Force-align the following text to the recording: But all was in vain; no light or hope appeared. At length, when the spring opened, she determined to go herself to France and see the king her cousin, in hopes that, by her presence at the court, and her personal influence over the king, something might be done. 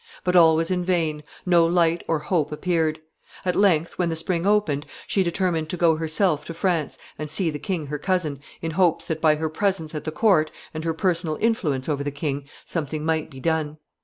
But 0.23 0.35
all 0.35 0.55
was 0.55 0.71
in 0.71 0.83
vain; 0.83 1.21
no 1.45 1.63
light 1.67 2.03
or 2.07 2.17
hope 2.17 2.51
appeared. 2.51 3.01
At 3.45 3.55
length, 3.55 3.99
when 3.99 4.09
the 4.09 4.15
spring 4.15 4.47
opened, 4.47 4.87
she 5.05 5.21
determined 5.21 5.69
to 5.69 5.77
go 5.77 5.95
herself 5.95 6.43
to 6.45 6.55
France 6.55 6.97
and 7.19 7.29
see 7.29 7.51
the 7.51 7.59
king 7.59 7.85
her 7.85 7.99
cousin, 7.99 8.39
in 8.63 8.71
hopes 8.71 9.05
that, 9.05 9.21
by 9.21 9.35
her 9.35 9.47
presence 9.47 9.93
at 9.93 10.03
the 10.05 10.11
court, 10.11 10.51
and 10.73 10.83
her 10.85 10.95
personal 10.95 11.37
influence 11.39 11.87
over 11.87 12.03
the 12.03 12.09
king, 12.09 12.45
something 12.65 13.05
might 13.05 13.29
be 13.29 13.39
done. 13.39 13.77